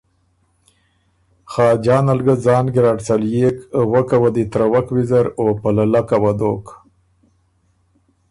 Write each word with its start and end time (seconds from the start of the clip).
خاجان 1.51 2.05
ال 2.13 2.19
ګۀ 2.25 2.35
ځان 2.45 2.65
ګیرډ 2.73 2.99
څليېک، 3.07 3.57
وکه 3.91 4.17
وه 4.21 4.29
دی 4.35 4.43
ترَوَک 4.51 4.87
ویزر 4.95 5.25
او 5.39 5.45
په 5.61 5.69
للکه 5.77 6.17
وه 6.23 6.33
دوک 6.39 6.65